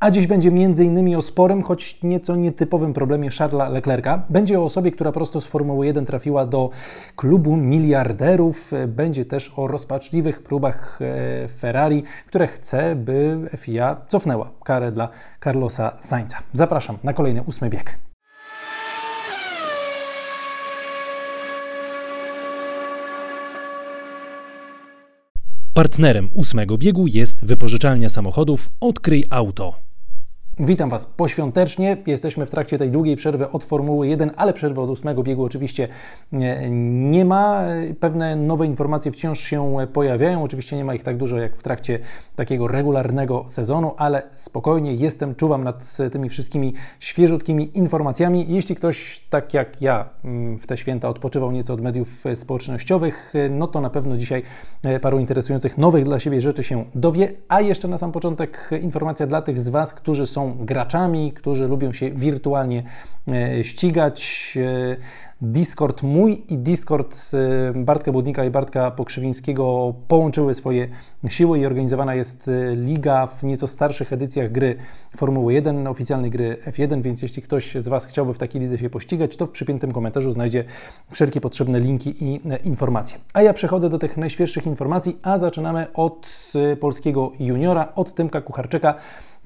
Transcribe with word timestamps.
A 0.00 0.10
dziś 0.10 0.26
będzie 0.26 0.48
m.in. 0.48 1.16
o 1.16 1.22
sporym, 1.22 1.62
choć 1.62 2.02
nieco 2.02 2.36
nietypowym 2.36 2.92
problemie 2.92 3.30
Charlesa 3.30 3.68
Leclerca. 3.68 4.22
Będzie 4.30 4.60
o 4.60 4.64
osobie, 4.64 4.92
która 4.92 5.12
prosto 5.12 5.40
z 5.40 5.46
Formuły 5.46 5.86
1 5.86 6.06
trafiła 6.06 6.46
do 6.46 6.70
klubu 7.16 7.56
miliarderów. 7.56 8.72
Będzie 8.88 9.24
też 9.24 9.52
o 9.56 9.66
rozpaczliwych 9.66 10.42
próbach 10.42 10.98
e, 11.00 11.48
Ferrari, 11.48 12.02
które 12.26 12.46
chce, 12.46 12.96
by 12.96 13.38
FIA 13.56 13.96
cofnęła 14.08 14.50
karę 14.64 14.92
dla 14.92 15.08
Carlosa 15.44 15.96
Sainza. 16.00 16.38
Zapraszam 16.52 16.98
na 17.04 17.12
kolejny 17.12 17.42
ósmy 17.42 17.70
bieg. 17.70 17.98
Partnerem 25.74 26.28
ósmego 26.34 26.78
biegu 26.78 27.06
jest 27.06 27.44
wypożyczalnia 27.44 28.08
samochodów 28.08 28.70
Odkryj 28.80 29.24
Auto. 29.30 29.87
Witam 30.60 30.90
Was 30.90 31.06
poświątecznie. 31.06 31.96
Jesteśmy 32.06 32.46
w 32.46 32.50
trakcie 32.50 32.78
tej 32.78 32.90
długiej 32.90 33.16
przerwy 33.16 33.50
od 33.50 33.64
Formuły 33.64 34.08
1, 34.08 34.30
ale 34.36 34.52
przerwy 34.52 34.80
od 34.80 34.90
ósmego 34.90 35.22
biegu 35.22 35.44
oczywiście 35.44 35.88
nie 37.10 37.24
ma. 37.24 37.62
Pewne 38.00 38.36
nowe 38.36 38.66
informacje 38.66 39.12
wciąż 39.12 39.40
się 39.40 39.76
pojawiają. 39.92 40.42
Oczywiście 40.42 40.76
nie 40.76 40.84
ma 40.84 40.94
ich 40.94 41.02
tak 41.02 41.16
dużo 41.16 41.38
jak 41.38 41.56
w 41.56 41.62
trakcie 41.62 41.98
takiego 42.36 42.68
regularnego 42.68 43.44
sezonu, 43.48 43.94
ale 43.96 44.22
spokojnie 44.34 44.94
jestem, 44.94 45.34
czuwam 45.34 45.64
nad 45.64 45.96
tymi 46.12 46.28
wszystkimi 46.28 46.74
świeżutkimi 47.00 47.78
informacjami. 47.78 48.46
Jeśli 48.48 48.76
ktoś, 48.76 49.26
tak 49.30 49.54
jak 49.54 49.82
ja, 49.82 50.08
mm, 50.24 50.58
w 50.58 50.66
te 50.66 50.76
święta 50.76 51.08
odpoczywał 51.08 51.52
nieco 51.52 51.74
od 51.74 51.80
mediów 51.80 52.24
społecznościowych, 52.34 53.32
no 53.50 53.66
to 53.66 53.80
na 53.80 53.90
pewno 53.90 54.16
dzisiaj 54.16 54.42
e, 54.82 55.00
paru 55.00 55.18
interesujących 55.18 55.78
nowych 55.78 56.04
dla 56.04 56.18
siebie 56.18 56.40
rzeczy 56.40 56.62
się 56.62 56.84
dowie. 56.94 57.32
A 57.48 57.60
jeszcze 57.60 57.88
na 57.88 57.98
sam 57.98 58.12
początek 58.12 58.70
informacja 58.82 59.26
dla 59.26 59.42
tych 59.42 59.60
z 59.60 59.68
Was, 59.68 59.94
którzy 59.94 60.26
są 60.26 60.47
graczami, 60.60 61.32
którzy 61.32 61.68
lubią 61.68 61.92
się 61.92 62.10
wirtualnie 62.10 62.82
e, 63.28 63.64
ścigać. 63.64 64.54
E, 64.60 65.28
Discord 65.40 66.02
mój 66.02 66.42
i 66.48 66.58
Discord 66.58 67.30
e, 67.34 67.72
Bartka 67.74 68.12
Budnika 68.12 68.44
i 68.44 68.50
Bartka 68.50 68.90
Pokrzywińskiego 68.90 69.94
połączyły 70.08 70.54
swoje 70.54 70.88
siły 71.28 71.58
i 71.58 71.66
organizowana 71.66 72.14
jest 72.14 72.50
liga 72.76 73.26
w 73.26 73.42
nieco 73.42 73.66
starszych 73.66 74.12
edycjach 74.12 74.52
gry 74.52 74.76
Formuły 75.16 75.52
1, 75.52 75.86
oficjalnej 75.86 76.30
gry 76.30 76.56
F1, 76.66 77.02
więc 77.02 77.22
jeśli 77.22 77.42
ktoś 77.42 77.74
z 77.74 77.88
Was 77.88 78.06
chciałby 78.06 78.34
w 78.34 78.38
takiej 78.38 78.60
lidze 78.60 78.78
się 78.78 78.90
pościgać, 78.90 79.36
to 79.36 79.46
w 79.46 79.50
przypiętym 79.50 79.92
komentarzu 79.92 80.32
znajdzie 80.32 80.64
wszelkie 81.10 81.40
potrzebne 81.40 81.80
linki 81.80 82.24
i 82.24 82.40
informacje. 82.64 83.18
A 83.32 83.42
ja 83.42 83.52
przechodzę 83.52 83.90
do 83.90 83.98
tych 83.98 84.16
najświeższych 84.16 84.66
informacji, 84.66 85.18
a 85.22 85.38
zaczynamy 85.38 85.86
od 85.94 86.52
polskiego 86.80 87.32
juniora, 87.40 87.92
od 87.94 88.14
Tymka 88.14 88.40
Kucharczyka, 88.40 88.94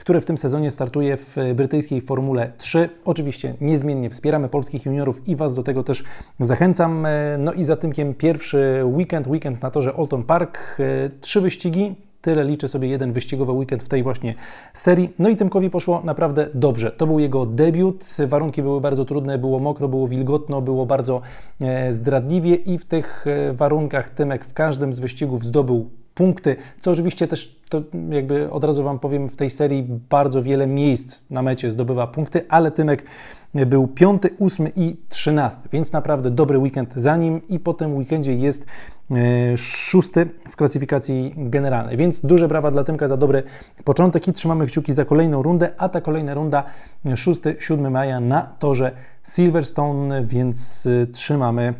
który 0.03 0.20
w 0.20 0.25
tym 0.25 0.39
sezonie 0.39 0.70
startuje 0.70 1.17
w 1.17 1.36
brytyjskiej 1.55 2.00
Formule 2.00 2.53
3. 2.58 2.89
Oczywiście 3.05 3.55
niezmiennie 3.61 4.11
wspieramy 4.11 4.48
polskich 4.48 4.86
juniorów 4.86 5.28
i 5.28 5.36
Was 5.36 5.55
do 5.55 5.62
tego 5.62 5.84
też 5.84 6.05
zachęcam. 6.41 7.06
No 7.39 7.53
i 7.53 7.64
za 7.64 7.77
Tymkiem 7.77 8.14
pierwszy 8.14 8.83
weekend, 8.84 9.27
weekend 9.27 9.62
na 9.62 9.70
torze 9.70 9.92
Alton 9.98 10.23
Park. 10.23 10.78
Trzy 11.20 11.41
wyścigi, 11.41 11.95
Tyle 12.23 12.45
liczy 12.45 12.69
sobie 12.69 12.89
jeden 12.89 13.12
wyścigowy 13.12 13.53
weekend 13.53 13.83
w 13.83 13.89
tej 13.89 14.03
właśnie 14.03 14.34
serii. 14.75 15.14
No 15.19 15.28
i 15.28 15.36
Tymkowi 15.36 15.70
poszło 15.70 16.03
naprawdę 16.05 16.48
dobrze. 16.55 16.91
To 16.91 17.06
był 17.06 17.19
jego 17.19 17.47
debiut. 17.47 18.05
Warunki 18.27 18.62
były 18.62 18.80
bardzo 18.80 19.05
trudne, 19.05 19.39
było 19.39 19.58
mokro, 19.58 19.89
było 19.89 20.08
wilgotno, 20.08 20.62
było 20.62 20.86
bardzo 20.86 21.20
e, 21.61 21.95
zdradliwie 21.95 22.55
i 22.55 22.78
w 22.78 22.84
tych 22.84 23.25
e, 23.27 23.53
warunkach 23.53 24.11
Tymek 24.11 24.45
w 24.45 24.53
każdym 24.53 24.92
z 24.92 24.98
wyścigów 24.98 25.45
zdobył 25.45 25.91
punkty, 26.15 26.57
co 26.81 26.91
oczywiście 26.91 27.29
też 27.29 27.63
to 27.69 27.83
jakby 28.11 28.51
od 28.51 28.65
razu 28.65 28.85
Wam 28.85 28.99
powiem, 28.99 29.29
w 29.29 29.37
tej 29.37 29.51
serii 29.51 29.87
bardzo 30.11 30.43
wiele 30.43 30.67
miejsc 30.67 31.31
na 31.31 31.43
mecie 31.43 31.71
zdobywa 31.71 32.07
punkty, 32.07 32.45
ale 32.49 32.71
Tymek 32.71 33.05
był 33.55 33.89
piąty, 33.89 34.31
ósmy 34.39 34.73
i 34.77 34.97
trzynasty, 35.09 35.69
więc 35.73 35.93
naprawdę 35.93 36.31
dobry 36.31 36.59
weekend 36.59 36.95
za 36.97 37.17
nim 37.17 37.41
i 37.49 37.59
po 37.61 37.75
tym 37.75 37.97
weekendzie 37.97 38.35
jest 38.35 38.67
e, 39.11 39.57
szósty 39.57 40.29
w 40.48 40.57
klasyfikacji 40.57 41.35
generalnej, 41.36 41.97
więc 41.97 42.27
duże 42.27 42.48
brawa 42.48 42.70
dla 42.70 42.85
Tymka 42.85 43.09
za 43.09 43.17
dobry 43.17 43.42
początek 43.85 44.29
i 44.29 44.33
trzymamy 44.33 44.67
kciuki 44.67 44.92
za 44.92 45.05
kolejną 45.05 45.42
rundę, 45.42 45.70
a 45.79 45.89
ta 45.89 46.01
kolejna 46.01 46.35
runda 46.35 46.65
6-7 47.05 47.91
maja 47.91 48.20
na 48.20 48.42
torze 48.59 48.92
Silverstone, 49.25 50.25
więc 50.25 50.86
e, 50.86 51.07
trzymamy 51.07 51.75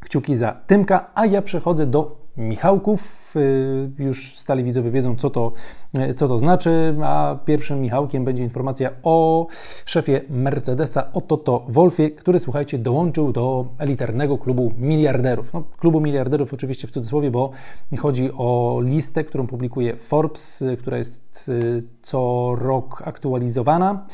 kciuki 0.00 0.36
za 0.36 0.52
Tymka, 0.52 1.10
a 1.14 1.26
ja 1.26 1.42
przechodzę 1.42 1.86
do 1.86 2.20
Michałków. 2.40 3.36
Y, 3.36 3.90
już 3.98 4.38
stali 4.38 4.64
widzowie 4.64 4.90
wiedzą, 4.90 5.16
co 5.16 5.30
to, 5.30 5.52
y, 5.98 6.14
co 6.14 6.28
to 6.28 6.38
znaczy, 6.38 6.96
a 7.02 7.36
pierwszym 7.44 7.80
Michałkiem 7.80 8.24
będzie 8.24 8.42
informacja 8.42 8.90
o 9.02 9.46
szefie 9.84 10.20
Mercedesa, 10.30 11.12
o 11.12 11.20
Toto 11.20 11.66
Wolfie, 11.68 12.10
który, 12.10 12.38
słuchajcie, 12.38 12.78
dołączył 12.78 13.32
do 13.32 13.66
elitarnego 13.78 14.38
klubu 14.38 14.72
miliarderów. 14.78 15.52
No, 15.52 15.62
klubu 15.78 16.00
miliarderów 16.00 16.54
oczywiście 16.54 16.88
w 16.88 16.90
cudzysłowie, 16.90 17.30
bo 17.30 17.50
chodzi 17.98 18.30
o 18.32 18.80
listę, 18.84 19.24
którą 19.24 19.46
publikuje 19.46 19.96
Forbes, 19.96 20.62
y, 20.62 20.76
która 20.76 20.98
jest 20.98 21.50
co 22.02 22.52
rok 22.58 23.02
aktualizowana. 23.04 24.06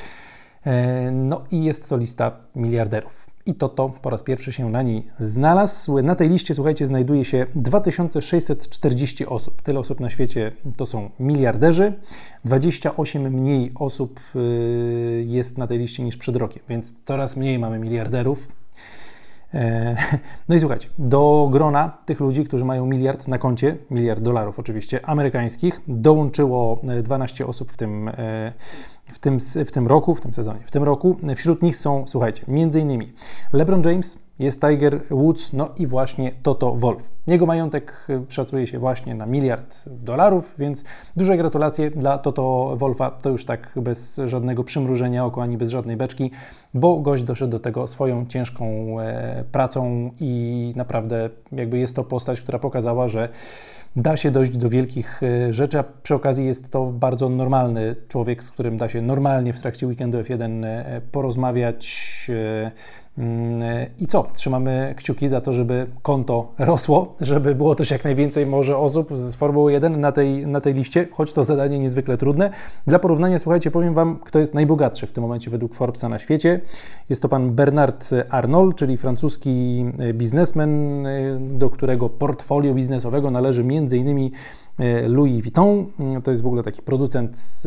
No 1.12 1.44
i 1.50 1.64
jest 1.64 1.88
to 1.88 1.96
lista 1.96 2.32
miliarderów 2.54 3.35
i 3.46 3.54
Toto 3.54 3.88
po 3.88 4.10
raz 4.10 4.22
pierwszy 4.22 4.52
się 4.52 4.70
na 4.70 4.82
niej 4.82 5.06
znalazł. 5.20 6.02
Na 6.02 6.14
tej 6.14 6.28
liście, 6.28 6.54
słuchajcie, 6.54 6.86
znajduje 6.86 7.24
się 7.24 7.46
2640 7.54 9.26
osób. 9.26 9.62
Tyle 9.62 9.80
osób 9.80 10.00
na 10.00 10.10
świecie 10.10 10.52
to 10.76 10.86
są 10.86 11.10
miliarderzy. 11.20 11.92
28 12.44 13.22
mniej 13.32 13.72
osób 13.74 14.20
y, 14.36 15.24
jest 15.26 15.58
na 15.58 15.66
tej 15.66 15.78
liście 15.78 16.02
niż 16.02 16.16
przed 16.16 16.36
rokiem, 16.36 16.62
więc 16.68 16.92
coraz 17.04 17.36
mniej 17.36 17.58
mamy 17.58 17.78
miliarderów. 17.78 18.48
E, 19.54 19.96
no 20.48 20.54
i 20.54 20.60
słuchajcie, 20.60 20.88
do 20.98 21.48
grona 21.52 21.98
tych 22.06 22.20
ludzi, 22.20 22.44
którzy 22.44 22.64
mają 22.64 22.86
miliard 22.86 23.28
na 23.28 23.38
koncie, 23.38 23.76
miliard 23.90 24.20
dolarów 24.20 24.58
oczywiście, 24.58 25.06
amerykańskich, 25.06 25.80
dołączyło 25.88 26.80
12 27.02 27.46
osób 27.46 27.72
w 27.72 27.76
tym 27.76 28.08
e, 28.08 28.52
w 29.12 29.18
tym, 29.18 29.38
w 29.40 29.72
tym 29.72 29.86
roku, 29.86 30.14
w 30.14 30.20
tym 30.20 30.34
sezonie, 30.34 30.60
w 30.64 30.70
tym 30.70 30.82
roku. 30.82 31.16
Wśród 31.36 31.62
nich 31.62 31.76
są, 31.76 32.04
słuchajcie, 32.06 32.44
m.in. 32.48 33.12
LeBron 33.52 33.82
James, 33.84 34.18
jest 34.38 34.60
Tiger 34.60 35.00
Woods, 35.10 35.52
no 35.52 35.68
i 35.78 35.86
właśnie 35.86 36.32
Toto 36.42 36.74
Wolf. 36.74 37.10
Jego 37.26 37.46
majątek 37.46 38.06
y, 38.10 38.20
szacuje 38.28 38.66
się 38.66 38.78
właśnie 38.78 39.14
na 39.14 39.26
miliard 39.26 39.88
dolarów, 39.88 40.54
więc 40.58 40.84
duże 41.16 41.36
gratulacje 41.36 41.90
dla 41.90 42.18
Toto 42.18 42.74
Wolfa. 42.76 43.10
To 43.10 43.30
już 43.30 43.44
tak 43.44 43.72
bez 43.76 44.20
żadnego 44.26 44.64
przymrużenia 44.64 45.24
oka 45.24 45.42
ani 45.42 45.56
bez 45.56 45.70
żadnej 45.70 45.96
beczki, 45.96 46.30
bo 46.74 46.96
gość 46.96 47.22
doszedł 47.22 47.50
do 47.50 47.60
tego 47.60 47.86
swoją 47.86 48.26
ciężką 48.26 48.96
e, 49.00 49.44
pracą 49.52 50.10
i 50.20 50.72
naprawdę 50.76 51.30
jakby 51.52 51.78
jest 51.78 51.96
to 51.96 52.04
postać, 52.04 52.40
która 52.40 52.58
pokazała, 52.58 53.08
że 53.08 53.28
da 53.96 54.16
się 54.16 54.30
dojść 54.30 54.56
do 54.56 54.70
wielkich 54.70 55.22
e, 55.22 55.52
rzeczy, 55.52 55.78
a 55.78 55.84
przy 56.02 56.14
okazji 56.14 56.46
jest 56.46 56.72
to 56.72 56.86
bardzo 56.86 57.28
normalny 57.28 57.96
człowiek, 58.08 58.44
z 58.44 58.50
którym 58.50 58.76
da 58.76 58.88
się 58.88 59.02
normalnie 59.02 59.52
w 59.52 59.60
trakcie 59.60 59.86
weekendu 59.86 60.18
F1 60.18 60.64
e, 60.64 61.00
porozmawiać 61.12 62.26
e, 62.28 62.70
I 64.00 64.06
co? 64.06 64.26
Trzymamy 64.34 64.94
kciuki 64.96 65.28
za 65.28 65.40
to, 65.40 65.52
żeby 65.52 65.86
konto 66.02 66.52
rosło, 66.58 67.14
żeby 67.20 67.54
było 67.54 67.74
też 67.74 67.90
jak 67.90 68.04
najwięcej 68.04 68.46
może 68.46 68.78
osób 68.78 69.18
z 69.18 69.34
Formuły 69.34 69.72
1 69.72 70.00
na 70.00 70.12
tej, 70.12 70.46
na 70.46 70.60
tej 70.60 70.74
liście, 70.74 71.08
choć 71.12 71.32
to 71.32 71.44
zadanie 71.44 71.78
niezwykle 71.78 72.16
trudne. 72.16 72.50
Dla 72.86 72.98
porównania, 72.98 73.38
słuchajcie, 73.38 73.70
powiem 73.70 73.94
Wam, 73.94 74.18
kto 74.24 74.38
jest 74.38 74.54
najbogatszy 74.54 75.06
w 75.06 75.12
tym 75.12 75.22
momencie 75.22 75.50
według 75.50 75.74
Forbesa 75.74 76.08
na 76.08 76.18
świecie. 76.18 76.60
Jest 77.08 77.22
to 77.22 77.28
pan 77.28 77.50
Bernard 77.50 78.10
Arnault, 78.30 78.76
czyli 78.76 78.96
francuski 78.96 79.84
e, 79.98 80.14
biznesmen, 80.14 81.06
e, 81.06 81.38
do 81.40 81.70
którego 81.70 82.08
portfolio 82.08 82.74
biznesowego 82.74 83.30
należy 83.30 83.62
m.in. 83.62 84.30
E, 84.78 85.08
Louis 85.08 85.42
Vuitton. 85.42 85.86
Mm, 86.00 86.22
to 86.22 86.30
jest 86.30 86.42
w 86.42 86.46
ogóle 86.46 86.62
taki 86.62 86.82
producent 86.82 87.62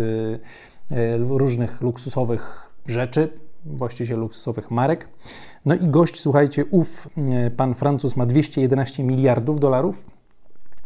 różnych 1.28 1.82
luksusowych 1.82 2.72
rzeczy, 2.86 3.30
właściciel 3.66 4.20
luksusowych 4.20 4.72
marek. 4.72 5.08
No 5.66 5.76
i 5.76 5.88
gość, 5.88 6.20
słuchajcie, 6.20 6.66
ów 6.66 7.10
e, 7.18 7.52
pan 7.52 7.76
Francuz 7.76 8.16
ma 8.16 8.26
211 8.26 9.04
miliardów 9.04 9.60
dolarów. 9.60 10.06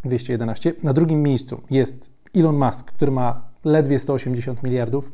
211. 0.06 0.74
Na 0.84 0.94
drugim 0.94 1.24
miejscu 1.24 1.62
jest 1.72 2.10
Elon 2.36 2.58
Musk, 2.58 2.92
który 2.92 3.12
ma 3.12 3.42
ledwie 3.66 4.00
180 4.00 4.64
miliardów 4.64 5.12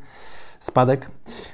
spadek. 0.59 1.11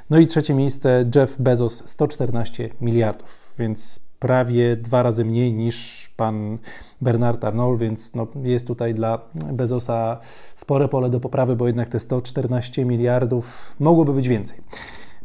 No 0.09 0.19
i 0.19 0.25
trzecie 0.25 0.53
miejsce 0.53 1.05
Jeff 1.15 1.37
Bezos 1.41 1.83
114 1.89 2.69
miliardów, 2.81 3.53
więc 3.59 3.99
prawie 4.19 4.77
dwa 4.77 5.03
razy 5.03 5.25
mniej 5.25 5.53
niż 5.53 6.09
pan 6.17 6.57
Bernard 7.01 7.43
Arnault, 7.43 7.79
więc 7.79 8.15
no 8.15 8.27
jest 8.43 8.67
tutaj 8.67 8.93
dla 8.93 9.19
Bezosa 9.33 10.19
spore 10.55 10.87
pole 10.87 11.09
do 11.09 11.19
poprawy, 11.19 11.55
bo 11.55 11.67
jednak 11.67 11.89
te 11.89 11.99
114 11.99 12.85
miliardów 12.85 13.75
mogłoby 13.79 14.13
być 14.13 14.27
więcej. 14.27 14.57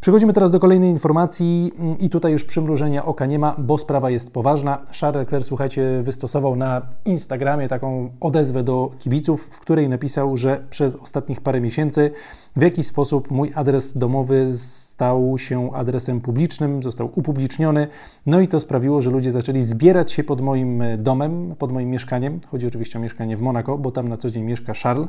Przechodzimy 0.00 0.32
teraz 0.32 0.50
do 0.50 0.60
kolejnej 0.60 0.90
informacji 0.90 1.72
mm, 1.78 1.98
i 1.98 2.10
tutaj 2.10 2.32
już 2.32 2.44
przymrużenia 2.44 3.04
oka 3.04 3.26
nie 3.26 3.38
ma, 3.38 3.56
bo 3.58 3.78
sprawa 3.78 4.10
jest 4.10 4.32
poważna. 4.32 4.78
Charles 5.00 5.20
Leclerc, 5.20 5.46
słuchajcie, 5.46 6.02
wystosował 6.02 6.56
na 6.56 6.82
Instagramie 7.04 7.68
taką 7.68 8.10
odezwę 8.20 8.62
do 8.62 8.90
kibiców, 8.98 9.48
w 9.50 9.60
której 9.60 9.88
napisał, 9.88 10.36
że 10.36 10.64
przez 10.70 10.96
ostatnich 10.96 11.40
parę 11.40 11.60
miesięcy 11.60 12.10
w 12.56 12.62
jakiś 12.62 12.86
sposób 12.86 13.30
mój 13.30 13.52
adres 13.54 13.98
domowy 13.98 14.48
stał 14.52 15.38
się 15.38 15.72
adresem 15.72 16.20
publicznym, 16.20 16.82
został 16.82 17.10
upubliczniony, 17.14 17.88
no 18.26 18.40
i 18.40 18.48
to 18.48 18.60
sprawiło, 18.60 19.02
że 19.02 19.10
ludzie 19.10 19.30
zaczęli 19.30 19.62
zbierać 19.62 20.12
się 20.12 20.24
pod 20.24 20.40
moim 20.40 20.82
domem, 20.98 21.54
pod 21.58 21.72
moim 21.72 21.90
mieszkaniem. 21.90 22.40
Chodzi 22.50 22.66
oczywiście 22.66 22.98
o 22.98 23.02
mieszkanie 23.02 23.36
w 23.36 23.40
Monako, 23.40 23.78
bo 23.78 23.90
tam 23.90 24.08
na 24.08 24.16
co 24.16 24.30
dzień 24.30 24.44
mieszka 24.44 24.72
Charles. 24.82 25.08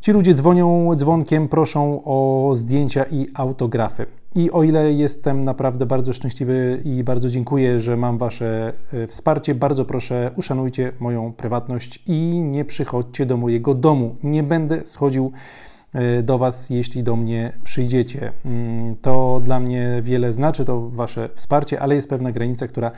Ci 0.00 0.12
ludzie 0.12 0.34
dzwonią 0.34 0.96
dzwonkiem, 0.96 1.48
proszą 1.48 2.02
o 2.04 2.50
zdjęcia 2.54 3.04
i 3.10 3.26
autografy. 3.34 4.06
I 4.34 4.50
o 4.50 4.62
ile 4.62 4.92
jestem 4.92 5.44
naprawdę 5.44 5.86
bardzo 5.86 6.12
szczęśliwy 6.12 6.80
i 6.84 7.04
bardzo 7.04 7.28
dziękuję, 7.28 7.80
że 7.80 7.96
mam 7.96 8.18
Wasze 8.18 8.72
e, 8.92 9.06
wsparcie, 9.06 9.54
bardzo 9.54 9.84
proszę, 9.84 10.30
uszanujcie 10.36 10.92
moją 11.00 11.32
prywatność 11.32 12.02
i 12.06 12.40
nie 12.40 12.64
przychodźcie 12.64 13.26
do 13.26 13.36
mojego 13.36 13.74
domu. 13.74 14.16
Nie 14.22 14.42
będę 14.42 14.86
schodził 14.86 15.32
e, 15.92 16.22
do 16.22 16.38
Was, 16.38 16.70
jeśli 16.70 17.02
do 17.02 17.16
mnie 17.16 17.52
przyjdziecie. 17.64 18.32
Mm, 18.44 18.96
to 19.02 19.40
dla 19.44 19.60
mnie 19.60 20.00
wiele 20.02 20.32
znaczy, 20.32 20.64
to 20.64 20.90
Wasze 20.90 21.28
wsparcie, 21.34 21.80
ale 21.80 21.94
jest 21.94 22.08
pewna 22.08 22.32
granica, 22.32 22.68
która 22.68 22.90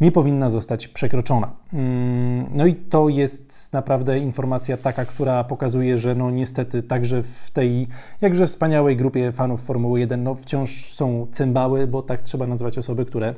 nie 0.00 0.12
powinna 0.12 0.50
zostać 0.50 0.88
przekroczona. 0.88 1.50
Mm, 1.72 2.46
no 2.54 2.66
i 2.66 2.74
to 2.74 3.08
jest 3.08 3.72
naprawdę 3.72 4.18
informacja 4.18 4.76
taka, 4.76 5.04
która 5.04 5.44
pokazuje, 5.44 5.98
że 5.98 6.14
no 6.14 6.30
niestety 6.30 6.82
także 6.82 7.22
w 7.22 7.50
tej 7.50 7.88
jakże 8.20 8.46
wspaniałej 8.46 8.96
grupie 8.96 9.32
fanów 9.32 9.62
Formuły 9.62 10.00
1 10.00 10.22
no 10.22 10.34
wciąż 10.34 10.94
są 10.94 11.26
cymbały, 11.32 11.86
bo 11.86 12.02
tak 12.02 12.22
trzeba 12.22 12.46
nazwać 12.46 12.78
osoby, 12.78 13.04
które 13.04 13.34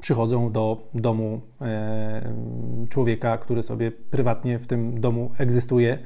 przychodzą 0.00 0.52
do 0.52 0.88
domu 0.94 1.40
e, 1.60 2.32
człowieka, 2.88 3.38
który 3.38 3.62
sobie 3.62 3.90
prywatnie 3.90 4.58
w 4.58 4.66
tym 4.66 5.00
domu 5.00 5.30
egzystuje. 5.38 5.98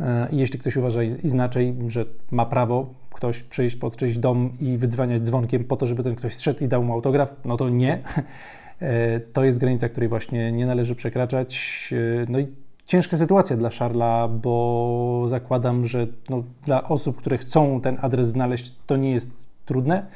E, 0.00 0.28
jeśli 0.32 0.58
ktoś 0.58 0.76
uważa 0.76 1.02
inaczej, 1.02 1.76
że 1.86 2.04
ma 2.30 2.46
prawo 2.46 2.86
ktoś 3.14 3.42
przyjść 3.42 3.76
pod 3.76 3.96
czyjś 3.96 4.18
dom 4.18 4.50
i 4.60 4.76
wydzwaniać 4.76 5.22
dzwonkiem 5.22 5.64
po 5.64 5.76
to, 5.76 5.86
żeby 5.86 6.02
ten 6.04 6.14
ktoś 6.14 6.34
zszedł 6.34 6.64
i 6.64 6.68
dał 6.68 6.84
mu 6.84 6.92
autograf, 6.92 7.34
no 7.44 7.56
to 7.56 7.68
nie. 7.68 8.02
E, 8.80 9.20
to 9.20 9.44
jest 9.44 9.58
granica, 9.58 9.88
której 9.88 10.08
właśnie 10.08 10.52
nie 10.52 10.66
należy 10.66 10.94
przekraczać. 10.94 11.90
E, 12.22 12.26
no 12.28 12.38
i 12.38 12.46
ciężka 12.86 13.16
sytuacja 13.16 13.56
dla 13.56 13.70
Szarla, 13.70 14.28
bo 14.28 15.24
zakładam, 15.28 15.84
że 15.84 16.06
no, 16.28 16.42
dla 16.64 16.88
osób, 16.88 17.16
które 17.16 17.38
chcą 17.38 17.80
ten 17.80 17.98
adres 18.00 18.28
znaleźć, 18.28 18.74
to 18.86 18.96
nie 18.96 19.10
jest 19.10 19.48
trudne. 19.66 20.06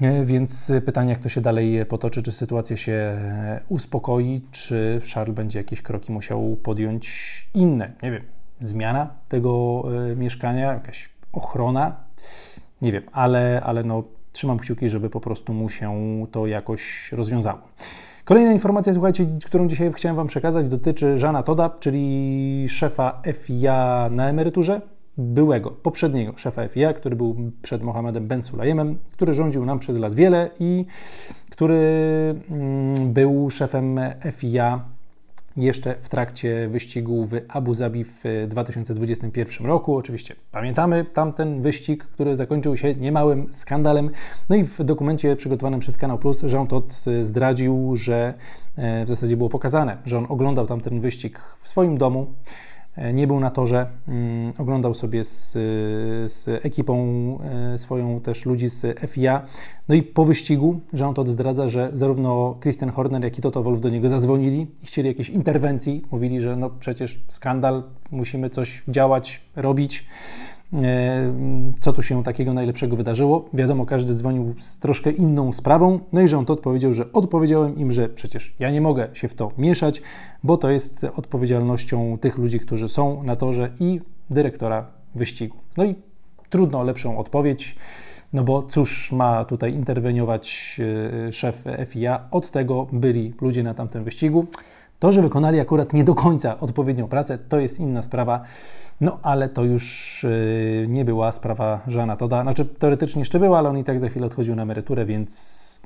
E, 0.00 0.24
więc 0.24 0.72
pytanie, 0.86 1.10
jak 1.10 1.20
to 1.20 1.28
się 1.28 1.40
dalej 1.40 1.86
potoczy, 1.86 2.22
czy 2.22 2.32
sytuacja 2.32 2.76
się 2.76 3.18
uspokoi, 3.68 4.40
czy 4.50 5.00
Charles 5.14 5.36
będzie 5.36 5.58
jakieś 5.58 5.82
kroki 5.82 6.12
musiał 6.12 6.56
podjąć 6.62 7.48
inne, 7.54 7.92
nie 8.02 8.10
wiem, 8.10 8.22
zmiana 8.60 9.14
tego 9.28 9.84
mieszkania, 10.16 10.72
jakaś 10.72 11.08
ochrona, 11.32 11.96
nie 12.82 12.92
wiem, 12.92 13.02
ale, 13.12 13.60
ale 13.64 13.84
no, 13.84 14.04
trzymam 14.32 14.58
kciuki, 14.58 14.88
żeby 14.88 15.10
po 15.10 15.20
prostu 15.20 15.54
mu 15.54 15.68
się 15.68 15.92
to 16.30 16.46
jakoś 16.46 17.12
rozwiązało. 17.12 17.60
Kolejna 18.24 18.52
informacja, 18.52 18.92
słuchajcie, 18.92 19.26
którą 19.44 19.68
dzisiaj 19.68 19.92
chciałem 19.92 20.16
Wam 20.16 20.26
przekazać, 20.26 20.68
dotyczy 20.68 21.16
Żana 21.16 21.42
Toda, 21.42 21.70
czyli 21.80 22.66
szefa 22.68 23.22
FIA 23.32 24.08
na 24.12 24.28
emeryturze, 24.28 24.80
byłego, 25.18 25.70
poprzedniego 25.70 26.32
szefa 26.36 26.68
FIA, 26.68 26.92
który 26.92 27.16
był 27.16 27.36
przed 27.62 27.82
Mohamedem 27.82 28.26
Ben 28.26 28.42
Sulayemem, 28.42 28.98
który 29.12 29.34
rządził 29.34 29.66
nam 29.66 29.78
przez 29.78 29.98
lat 29.98 30.14
wiele 30.14 30.50
i 30.60 30.86
który 31.50 31.76
mm, 32.50 33.12
był 33.12 33.50
szefem 33.50 34.00
FIA 34.32 34.84
jeszcze 35.56 35.94
w 36.00 36.08
trakcie 36.08 36.68
wyścigu 36.68 37.26
w 37.26 37.32
Abu 37.48 37.74
Zabi 37.74 38.04
w 38.04 38.22
2021 38.48 39.66
roku. 39.66 39.96
Oczywiście 39.96 40.34
pamiętamy 40.52 41.04
tamten 41.04 41.62
wyścig, 41.62 42.04
który 42.04 42.36
zakończył 42.36 42.76
się 42.76 42.94
niemałym 42.94 43.54
skandalem. 43.54 44.10
No 44.48 44.56
i 44.56 44.64
w 44.64 44.84
dokumencie 44.84 45.36
przygotowanym 45.36 45.80
przez 45.80 45.96
Kanał 45.96 46.18
Plus 46.18 46.42
Jean 46.42 46.66
Todt 46.66 47.04
zdradził, 47.22 47.96
że 47.96 48.34
e, 48.76 49.04
w 49.04 49.08
zasadzie 49.08 49.36
było 49.36 49.50
pokazane, 49.50 49.96
że 50.06 50.18
on 50.18 50.26
oglądał 50.28 50.66
tamten 50.66 51.00
wyścig 51.00 51.40
w 51.60 51.68
swoim 51.68 51.98
domu 51.98 52.26
E, 52.26 52.69
nie 53.12 53.26
był 53.26 53.40
na 53.40 53.50
torze, 53.50 53.86
mm, 54.08 54.52
oglądał 54.58 54.94
sobie 54.94 55.24
z, 55.24 55.52
z 56.32 56.48
ekipą 56.66 56.98
e, 57.74 57.78
swoją 57.78 58.20
też 58.20 58.46
ludzi 58.46 58.68
z 58.68 59.00
FIA. 59.10 59.42
No 59.88 59.94
i 59.94 60.02
po 60.02 60.24
wyścigu 60.24 60.80
Jean 60.92 61.14
Todt 61.14 61.28
zdradza, 61.28 61.68
że 61.68 61.90
zarówno 61.92 62.56
Christian 62.62 62.90
Horner, 62.90 63.24
jak 63.24 63.38
i 63.38 63.42
Toto 63.42 63.62
Wolff 63.62 63.80
do 63.80 63.88
niego 63.88 64.08
zadzwonili 64.08 64.66
i 64.82 64.86
chcieli 64.86 65.08
jakiejś 65.08 65.30
interwencji. 65.30 66.04
Mówili, 66.10 66.40
że 66.40 66.56
no 66.56 66.70
przecież 66.70 67.20
skandal, 67.28 67.82
musimy 68.10 68.50
coś 68.50 68.82
działać, 68.88 69.40
robić. 69.56 70.06
E, 70.72 71.32
co 71.80 71.92
tu 71.92 72.02
się 72.02 72.24
takiego 72.24 72.54
najlepszego 72.54 72.96
wydarzyło. 72.96 73.48
Wiadomo, 73.52 73.86
każdy 73.86 74.14
dzwonił 74.14 74.54
z 74.58 74.78
troszkę 74.78 75.10
inną 75.10 75.52
sprawą, 75.52 76.00
no 76.12 76.20
i 76.20 76.28
to 76.28 76.52
odpowiedział, 76.52 76.94
że 76.94 77.12
odpowiedziałem 77.12 77.78
im, 77.78 77.92
że 77.92 78.08
przecież 78.08 78.54
ja 78.58 78.70
nie 78.70 78.80
mogę 78.80 79.08
się 79.12 79.28
w 79.28 79.34
to 79.34 79.52
mieszać, 79.58 80.02
bo 80.44 80.56
to 80.56 80.70
jest 80.70 81.06
odpowiedzialnością 81.16 82.18
tych 82.20 82.38
ludzi, 82.38 82.60
którzy 82.60 82.88
są 82.88 83.22
na 83.22 83.36
torze 83.36 83.70
i 83.80 84.00
dyrektora 84.30 84.86
wyścigu. 85.14 85.56
No 85.76 85.84
i 85.84 85.94
trudno 86.50 86.80
o 86.80 86.82
lepszą 86.82 87.18
odpowiedź. 87.18 87.76
No 88.32 88.44
bo 88.44 88.62
cóż 88.62 89.12
ma 89.12 89.44
tutaj 89.44 89.74
interweniować 89.74 90.76
e, 91.28 91.32
szef 91.32 91.64
FIA? 91.86 92.28
Od 92.30 92.50
tego 92.50 92.86
byli 92.92 93.34
ludzie 93.40 93.62
na 93.62 93.74
tamtym 93.74 94.04
wyścigu. 94.04 94.46
To, 95.00 95.12
że 95.12 95.22
wykonali 95.22 95.60
akurat 95.60 95.92
nie 95.92 96.04
do 96.04 96.14
końca 96.14 96.58
odpowiednią 96.58 97.08
pracę, 97.08 97.38
to 97.38 97.60
jest 97.60 97.80
inna 97.80 98.02
sprawa. 98.02 98.40
No 99.00 99.18
ale 99.22 99.48
to 99.48 99.64
już 99.64 100.24
y, 100.24 100.86
nie 100.88 101.04
była 101.04 101.32
sprawa 101.32 101.80
Żana 101.86 102.16
Toda. 102.16 102.42
Znaczy 102.42 102.64
teoretycznie 102.64 103.20
jeszcze 103.20 103.38
była, 103.38 103.58
ale 103.58 103.68
on 103.68 103.78
i 103.78 103.84
tak 103.84 104.00
za 104.00 104.08
chwilę 104.08 104.26
odchodził 104.26 104.56
na 104.56 104.62
emeryturę, 104.62 105.04
więc 105.04 105.82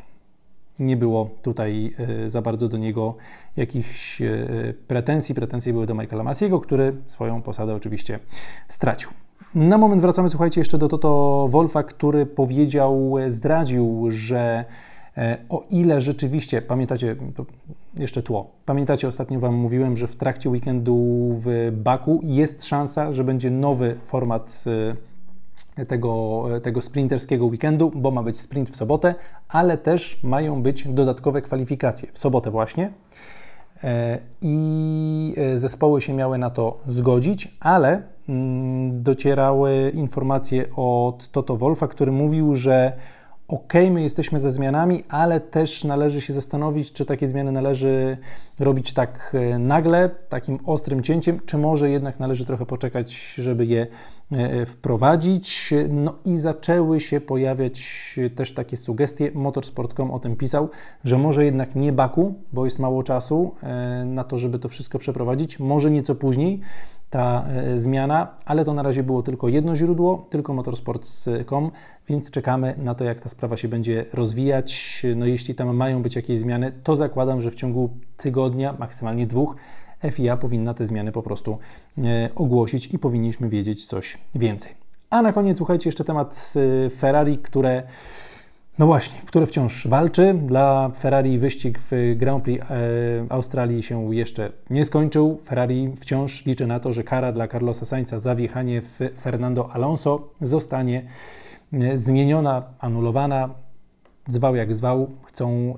nie 0.79 0.97
było 0.97 1.31
tutaj 1.43 1.95
y, 2.25 2.31
za 2.31 2.43
bardzo 2.43 2.69
do 2.69 2.79
niego 2.79 3.15
jakichś 3.57 4.21
y, 4.21 4.75
pretensji. 4.89 5.35
Pretensje 5.35 5.73
były 5.73 5.87
do 5.87 5.95
Michaela 5.95 6.23
Masiego, 6.23 6.61
który 6.61 6.97
swoją 7.07 7.43
posadę 7.43 7.75
oczywiście 7.75 8.19
stracił. 8.69 9.11
Na 9.55 9.79
moment 9.79 10.03
wracamy, 10.03 10.29
słuchajcie, 10.29 10.61
jeszcze 10.61 10.79
do 10.79 10.89
Toto 10.89 11.47
Wolfa, 11.51 11.83
który 11.83 12.27
powiedział, 12.27 13.15
zdradził, 13.29 14.07
że 14.09 14.65
E, 15.17 15.37
o 15.49 15.65
ile 15.71 16.01
rzeczywiście, 16.01 16.63
pamiętacie, 16.63 17.17
jeszcze 17.99 18.23
tło, 18.23 18.51
pamiętacie, 18.67 19.09
ostatnio 19.09 19.41
Wam 19.41 19.55
mówiłem, 19.55 19.97
że 19.97 20.07
w 20.07 20.17
trakcie 20.17 20.51
weekendu 20.51 20.97
w 21.45 21.73
Baku 21.73 22.21
jest 22.23 22.65
szansa, 22.65 23.13
że 23.13 23.25
będzie 23.25 23.51
nowy 23.51 23.97
format 24.05 24.65
e, 25.77 25.87
tego, 25.87 26.45
e, 26.57 26.61
tego 26.61 26.83
sprinterskiego 26.83 27.47
weekendu, 27.47 27.93
bo 27.95 28.11
ma 28.11 28.23
być 28.23 28.41
sprint 28.41 28.71
w 28.71 28.77
sobotę, 28.77 29.15
ale 29.49 29.79
też 29.79 30.23
mają 30.23 30.63
być 30.63 30.89
dodatkowe 30.89 31.43
kwalifikacje 31.43 32.09
w 32.13 32.19
sobotę 32.19 32.51
właśnie. 32.51 32.93
I 34.43 35.35
zespoły 35.57 36.01
się 36.01 36.13
miały 36.13 36.39
na 36.39 36.51
to 36.51 36.81
zgodzić, 36.87 37.57
ale 37.61 38.03
mm, 38.29 39.03
docierały 39.03 39.93
informacje 39.95 40.67
od 40.77 41.29
Toto 41.29 41.57
Wolfa, 41.57 41.89
który 41.89 42.13
mówił, 42.13 42.55
że 42.55 42.93
ok, 43.49 43.73
my 43.91 44.03
jesteśmy 44.03 44.41
ze 44.41 44.51
zmianami, 44.51 45.05
ale 45.09 45.41
też 45.41 45.85
należy 45.85 46.21
się 46.21 46.33
zastanowić, 46.33 46.93
czy 46.93 47.07
takie 47.07 47.29
zmiany 47.29 47.53
należy 47.53 48.17
robić 48.59 48.93
tak 48.93 49.37
e, 49.53 49.59
nagle, 49.59 50.11
takim 50.29 50.59
ostrym 50.65 51.03
cięciem, 51.03 51.41
czy 51.47 51.59
może 51.59 51.91
jednak 51.91 52.21
należy 52.21 52.45
trochę 52.45 52.67
poczekać, 52.67 53.35
żeby 53.39 53.67
je 53.67 53.87
e, 54.33 54.67
wprowadzić. 54.67 55.75
No 55.89 56.19
i 56.25 56.37
zaczęły 56.37 57.01
się 57.01 57.21
pojawiać 57.21 57.85
też 58.35 58.55
takie 58.55 58.77
sugestie. 58.77 59.31
Motorsport.com 59.35 60.11
o 60.11 60.19
tym 60.19 60.37
pisał, 60.37 60.69
że 61.05 61.19
może 61.19 61.45
jednak 61.45 61.75
nie 61.75 61.93
Baku, 61.93 62.35
bo 62.53 62.65
jest 62.65 62.79
mało 62.79 63.03
czasu 63.03 63.55
e, 63.63 64.05
na 64.05 64.25
to, 64.25 64.39
żeby 64.39 64.59
to 64.59 64.69
wszystko 64.69 64.99
przeprowadzić, 64.99 65.59
może 65.59 65.91
nieco 65.91 66.15
później 66.15 66.61
ta 67.15 67.45
zmiana, 67.77 68.29
ale 68.45 68.65
to 68.65 68.75
na 68.75 68.83
razie 68.83 69.03
było 69.03 69.23
tylko 69.23 69.49
jedno 69.49 69.77
źródło, 69.77 70.27
tylko 70.31 70.55
motorsport.com, 70.55 71.71
więc 72.09 72.31
czekamy 72.31 72.75
na 72.79 72.95
to, 72.95 73.05
jak 73.05 73.21
ta 73.21 73.29
sprawa 73.29 73.57
się 73.57 73.69
będzie 73.69 74.05
rozwijać. 74.13 75.03
No 75.17 75.27
jeśli 75.27 75.55
tam 75.55 75.77
mają 75.77 76.03
być 76.03 76.17
jakieś 76.17 76.39
zmiany, 76.39 76.73
to 76.83 76.97
zakładam, 76.97 77.43
że 77.43 77.51
w 77.51 77.55
ciągu 77.55 77.91
tygodnia, 78.17 78.75
maksymalnie 78.79 79.27
dwóch, 79.27 79.57
FIA 80.11 80.37
powinna 80.37 80.75
te 80.75 80.87
zmiany 80.87 81.13
po 81.13 81.23
prostu 81.23 81.59
e, 81.99 82.29
ogłosić 82.35 82.95
i 82.95 82.99
powinniśmy 82.99 83.49
wiedzieć 83.49 83.87
coś 83.87 84.19
więcej. 84.35 84.73
A 85.11 85.23
na 85.23 85.33
koniec 85.33 85.57
słuchajcie 85.57 85.89
jeszcze 85.89 86.05
temat 86.05 86.55
e, 86.87 86.91
Ferrari, 86.91 87.39
które 87.39 87.83
no 88.79 88.87
właśnie, 88.87 89.21
które 89.27 89.47
wciąż 89.47 89.87
walczy. 89.87 90.35
Dla 90.47 90.91
Ferrari 90.99 91.39
wyścig 91.39 91.79
w 91.91 92.15
Grand 92.17 92.45
Prix 92.45 92.71
e, 92.71 92.75
Australii 93.29 93.83
się 93.83 94.15
jeszcze 94.15 94.53
nie 94.71 94.85
skończył. 94.85 95.39
Ferrari 95.45 95.93
wciąż 96.01 96.47
liczy 96.47 96.67
na 96.67 96.81
to, 96.81 96.93
że 96.93 97.05
kara 97.05 97.33
dla 97.33 97.49
Carlosa 97.49 97.87
Sainza 97.87 98.19
za 98.19 98.35
wjechanie 98.35 98.83
w 98.83 98.99
Fernando 99.21 99.71
Alonso 99.71 100.29
zostanie 100.41 101.03
e, 101.73 101.99
zmieniona, 101.99 102.63
anulowana, 102.79 103.51
zwał 104.27 104.57
jak 104.57 104.75
zwał, 104.75 105.11
chcą 105.25 105.75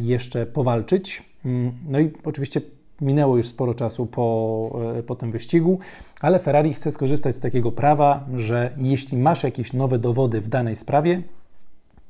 jeszcze 0.00 0.46
powalczyć. 0.46 1.22
Mm, 1.44 1.72
no 1.88 2.00
i 2.00 2.10
oczywiście 2.24 2.60
minęło 3.00 3.36
już 3.36 3.48
sporo 3.48 3.74
czasu 3.74 4.06
po, 4.06 4.78
po 5.06 5.16
tym 5.16 5.32
wyścigu, 5.32 5.78
ale 6.20 6.38
Ferrari 6.38 6.74
chce 6.74 6.90
skorzystać 6.90 7.34
z 7.34 7.40
takiego 7.40 7.72
prawa, 7.72 8.24
że 8.34 8.70
jeśli 8.78 9.18
masz 9.18 9.42
jakieś 9.42 9.72
nowe 9.72 9.98
dowody 9.98 10.40
w 10.40 10.48
danej 10.48 10.76
sprawie, 10.76 11.22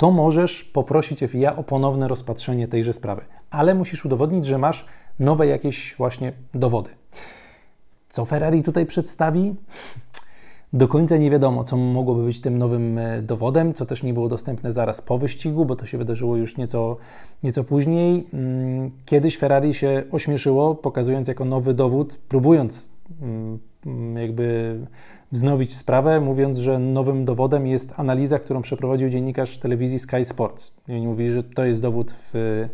to 0.00 0.11
możesz 0.11 0.64
poprosić 0.64 1.21
FIA 1.21 1.57
o 1.57 1.62
ponowne 1.62 2.09
rozpatrzenie 2.09 2.69
tejże 2.69 2.92
sprawy, 2.92 3.23
ale 3.50 3.75
musisz 3.75 4.04
udowodnić, 4.04 4.47
że 4.47 4.59
masz 4.59 4.87
nowe 5.19 5.47
jakieś 5.47 5.95
właśnie 5.99 6.33
dowody. 6.54 6.90
Co 8.09 8.25
Ferrari 8.25 8.62
tutaj 8.62 8.87
przedstawi? 8.87 9.54
Do 10.73 10.88
końca 10.88 11.16
nie 11.16 11.30
wiadomo, 11.30 11.64
co 11.64 11.76
mogłoby 11.76 12.25
być 12.25 12.40
tym 12.40 12.59
nowym 12.59 12.99
e, 12.99 13.23
dowodem, 13.23 13.75
co 13.75 13.87
też 13.87 14.02
nie 14.02 14.14
było 14.14 14.28
dostępne 14.28 14.73
zaraz 14.73 15.02
po 15.02 15.19
wyścigu, 15.19 15.64
bo 15.64 15.76
to 15.76 15.87
się 15.87 15.99
wydarzyło 15.99 16.37
już 16.37 16.57
nieco, 16.57 16.97
nieco 17.42 17.64
później. 17.64 18.26
Mm, 18.35 18.90
kiedyś 19.04 19.38
Ferrari 19.38 19.75
się 19.75 20.04
ośmieszyło, 20.11 20.75
pokazując 20.75 21.28
jako 21.28 21.45
nowy 21.45 21.75
dowód, 21.75 22.19
próbując 22.28 22.88
mm, 23.23 23.59
jakby 24.17 24.79
wznowić 25.33 25.77
sprawę, 25.77 26.21
mówiąc, 26.21 26.59
że 26.59 26.79
nowym 26.79 27.25
dowodem 27.25 27.67
jest 27.67 27.93
analiza, 27.97 28.39
którą 28.39 28.63
przeprowadził 28.63 29.09
dziennikarz 29.09 29.59
telewizji 29.59 29.99
Sky 29.99 30.25
Sports. 30.25 30.75
I 30.89 30.93
oni 30.93 31.07
mówili, 31.07 31.31
że 31.31 31.45
to 31.45 31.65
jest 31.65 31.83
dowód 31.83 32.13
w, 32.13 32.69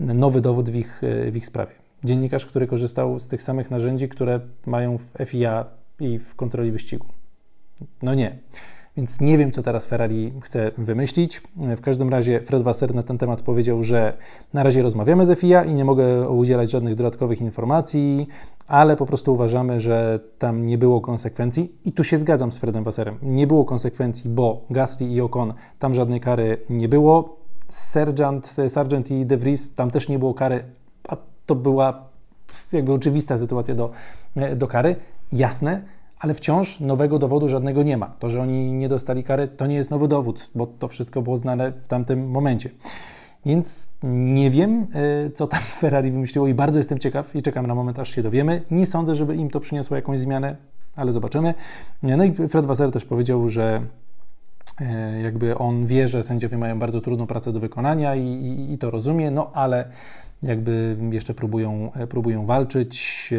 nowy 0.00 0.40
dowód 0.40 0.70
w 0.70 0.74
ich, 0.74 1.02
w 1.30 1.36
ich 1.36 1.46
sprawie. 1.46 1.72
Dziennikarz, 2.04 2.46
który 2.46 2.66
korzystał 2.66 3.18
z 3.18 3.28
tych 3.28 3.42
samych 3.42 3.70
narzędzi, 3.70 4.08
które 4.08 4.40
mają 4.66 4.98
w 4.98 5.10
FIA 5.24 5.64
i 6.00 6.18
w 6.18 6.34
kontroli 6.34 6.72
wyścigu. 6.72 7.06
No 8.02 8.14
nie. 8.14 8.38
Więc 8.96 9.20
nie 9.20 9.38
wiem, 9.38 9.50
co 9.50 9.62
teraz 9.62 9.86
Ferrari 9.86 10.32
chce 10.42 10.70
wymyślić. 10.78 11.42
W 11.56 11.80
każdym 11.80 12.08
razie 12.08 12.40
Fred 12.40 12.62
Wasser 12.62 12.94
na 12.94 13.02
ten 13.02 13.18
temat 13.18 13.42
powiedział, 13.42 13.82
że 13.82 14.16
na 14.52 14.62
razie 14.62 14.82
rozmawiamy 14.82 15.26
z 15.26 15.38
FIA 15.38 15.64
i 15.64 15.74
nie 15.74 15.84
mogę 15.84 16.30
udzielać 16.30 16.70
żadnych 16.70 16.94
dodatkowych 16.94 17.40
informacji, 17.40 18.28
ale 18.66 18.96
po 18.96 19.06
prostu 19.06 19.34
uważamy, 19.34 19.80
że 19.80 20.20
tam 20.38 20.66
nie 20.66 20.78
było 20.78 21.00
konsekwencji. 21.00 21.72
I 21.84 21.92
tu 21.92 22.04
się 22.04 22.16
zgadzam 22.18 22.52
z 22.52 22.58
Fredem 22.58 22.84
Wasserem. 22.84 23.18
Nie 23.22 23.46
było 23.46 23.64
konsekwencji, 23.64 24.30
bo 24.30 24.64
Gasly 24.70 25.06
i 25.06 25.20
Ocon 25.20 25.54
tam 25.78 25.94
żadnej 25.94 26.20
kary 26.20 26.58
nie 26.70 26.88
było. 26.88 27.36
Sergeant, 27.68 28.56
Sargent 28.68 29.10
i 29.10 29.26
De 29.26 29.36
Vries 29.36 29.74
tam 29.74 29.90
też 29.90 30.08
nie 30.08 30.18
było 30.18 30.34
kary, 30.34 30.64
a 31.08 31.16
to 31.46 31.54
była 31.54 32.08
jakby 32.72 32.92
oczywista 32.92 33.38
sytuacja 33.38 33.74
do, 33.74 33.90
do 34.56 34.66
kary. 34.66 34.96
Jasne, 35.32 35.82
ale 36.24 36.34
wciąż 36.34 36.80
nowego 36.80 37.18
dowodu 37.18 37.48
żadnego 37.48 37.82
nie 37.82 37.96
ma. 37.96 38.06
To, 38.06 38.30
że 38.30 38.42
oni 38.42 38.72
nie 38.72 38.88
dostali 38.88 39.24
kary, 39.24 39.48
to 39.48 39.66
nie 39.66 39.76
jest 39.76 39.90
nowy 39.90 40.08
dowód, 40.08 40.50
bo 40.54 40.66
to 40.66 40.88
wszystko 40.88 41.22
było 41.22 41.36
znane 41.36 41.72
w 41.72 41.86
tamtym 41.86 42.30
momencie. 42.30 42.70
Więc 43.46 43.88
nie 44.02 44.50
wiem, 44.50 44.86
e, 45.26 45.30
co 45.30 45.46
tam 45.46 45.60
Ferrari 45.80 46.10
wymyśliło 46.10 46.48
i 46.48 46.54
bardzo 46.54 46.78
jestem 46.78 46.98
ciekaw 46.98 47.36
i 47.36 47.42
czekam 47.42 47.66
na 47.66 47.74
moment, 47.74 47.98
aż 47.98 48.14
się 48.14 48.22
dowiemy. 48.22 48.62
Nie 48.70 48.86
sądzę, 48.86 49.14
żeby 49.14 49.36
im 49.36 49.50
to 49.50 49.60
przyniosło 49.60 49.96
jakąś 49.96 50.20
zmianę, 50.20 50.56
ale 50.96 51.12
zobaczymy. 51.12 51.54
No 52.02 52.24
i 52.24 52.32
Fred 52.32 52.66
Wasser 52.66 52.90
też 52.90 53.04
powiedział, 53.04 53.48
że 53.48 53.82
e, 54.80 55.20
jakby 55.20 55.58
on 55.58 55.86
wie, 55.86 56.08
że 56.08 56.22
sędziowie 56.22 56.58
mają 56.58 56.78
bardzo 56.78 57.00
trudną 57.00 57.26
pracę 57.26 57.52
do 57.52 57.60
wykonania 57.60 58.16
i, 58.16 58.26
i, 58.26 58.72
i 58.72 58.78
to 58.78 58.90
rozumie, 58.90 59.30
no 59.30 59.50
ale 59.54 59.88
jakby 60.42 60.96
jeszcze 61.10 61.34
próbują, 61.34 61.92
e, 61.94 62.06
próbują 62.06 62.46
walczyć. 62.46 63.34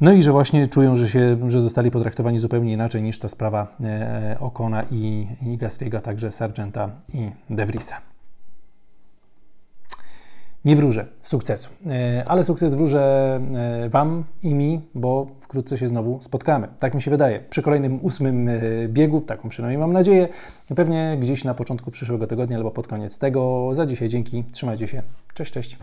No 0.00 0.12
i 0.12 0.22
że 0.22 0.32
właśnie 0.32 0.66
czują, 0.66 0.96
że, 0.96 1.08
się, 1.08 1.50
że 1.50 1.60
zostali 1.60 1.90
potraktowani 1.90 2.38
zupełnie 2.38 2.72
inaczej 2.72 3.02
niż 3.02 3.18
ta 3.18 3.28
sprawa 3.28 3.76
e, 3.80 4.36
Okona 4.40 4.82
i, 4.90 5.26
i 5.46 5.56
Gastriego, 5.56 6.00
także 6.00 6.32
Sargenta 6.32 6.90
i 7.14 7.30
De 7.50 7.66
Vriesa. 7.66 7.96
Nie 10.64 10.76
wróżę 10.76 11.06
sukcesu, 11.22 11.70
e, 11.86 12.24
ale 12.26 12.44
sukces 12.44 12.74
wróżę 12.74 13.00
e, 13.54 13.88
Wam 13.88 14.24
i 14.42 14.54
mi, 14.54 14.80
bo 14.94 15.26
wkrótce 15.40 15.78
się 15.78 15.88
znowu 15.88 16.22
spotkamy. 16.22 16.68
Tak 16.78 16.94
mi 16.94 17.02
się 17.02 17.10
wydaje. 17.10 17.40
Przy 17.50 17.62
kolejnym 17.62 18.04
ósmym 18.04 18.50
biegu, 18.88 19.20
taką 19.20 19.48
przynajmniej 19.48 19.78
mam 19.78 19.92
nadzieję, 19.92 20.28
pewnie 20.76 21.16
gdzieś 21.20 21.44
na 21.44 21.54
początku 21.54 21.90
przyszłego 21.90 22.26
tygodnia 22.26 22.56
albo 22.56 22.70
pod 22.70 22.86
koniec 22.86 23.18
tego. 23.18 23.70
Za 23.74 23.86
dzisiaj 23.86 24.08
dzięki, 24.08 24.44
trzymajcie 24.52 24.88
się. 24.88 25.02
Cześć, 25.34 25.52
cześć. 25.52 25.78